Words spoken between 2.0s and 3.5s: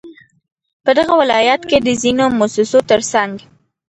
ځينو مؤسسو ترڅنگ